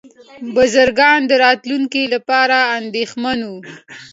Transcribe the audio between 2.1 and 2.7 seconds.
لپاره